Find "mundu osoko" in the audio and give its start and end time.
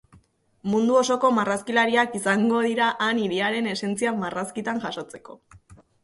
0.69-1.29